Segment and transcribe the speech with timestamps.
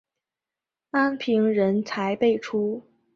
[0.89, 2.81] 安平人才辈出。